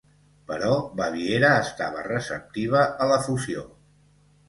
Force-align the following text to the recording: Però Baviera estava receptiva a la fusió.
Però 0.51 0.71
Baviera 1.01 1.53
estava 1.67 2.07
receptiva 2.09 2.83
a 3.07 3.11
la 3.15 3.25
fusió. 3.31 3.71